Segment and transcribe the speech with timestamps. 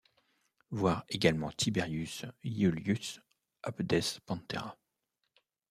[0.71, 3.19] Voir également Tiberius Iulius
[3.61, 4.75] Abdes Pantera.